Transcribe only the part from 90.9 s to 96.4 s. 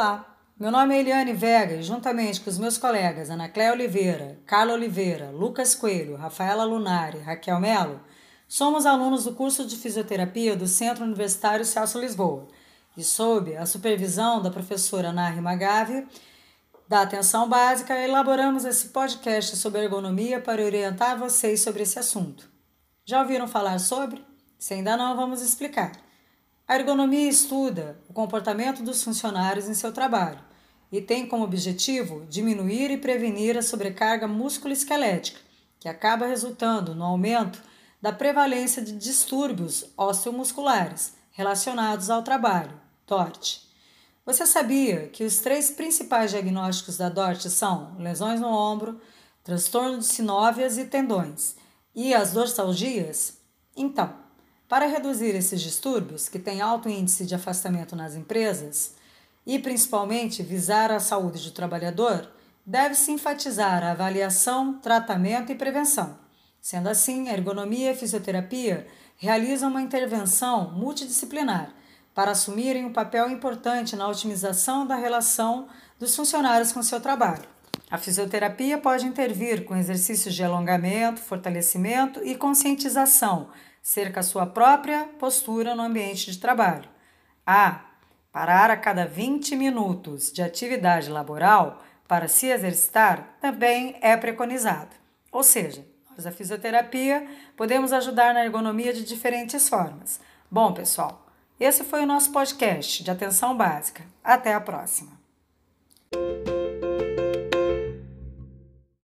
laboral para se exercitar também é preconizado. Ou seja, nós da